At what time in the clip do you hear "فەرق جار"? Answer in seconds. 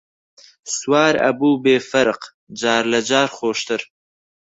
1.89-2.83